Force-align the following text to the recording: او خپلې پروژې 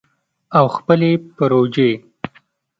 او 0.57 0.65
خپلې 0.75 1.11
پروژې 1.37 1.89